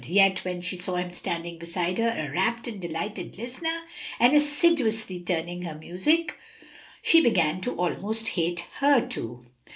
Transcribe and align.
Yet, 0.03 0.43
when 0.43 0.63
she 0.63 0.79
saw 0.79 0.95
him 0.95 1.11
standing 1.13 1.59
beside 1.59 1.99
her, 1.99 2.07
a 2.09 2.31
rapt 2.33 2.67
and 2.67 2.81
delighted 2.81 3.37
listener, 3.37 3.81
and 4.19 4.33
assiduously 4.35 5.19
turning 5.19 5.61
her 5.61 5.75
music, 5.75 6.39
she 7.03 7.21
began 7.21 7.61
to 7.61 7.75
almost 7.79 8.29
hate 8.29 8.61
her, 8.79 9.05
too. 9.07 9.45